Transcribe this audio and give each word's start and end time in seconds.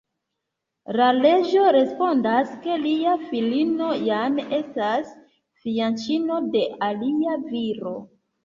La 0.99 1.09
reĝo 1.17 1.65
respondas, 1.75 2.55
ke 2.63 2.79
lia 2.87 3.13
filino 3.27 3.91
jam 4.07 4.41
estas 4.61 5.15
fianĉino 5.67 6.43
de 6.57 6.67
alia 6.93 7.39
viro. 7.55 7.97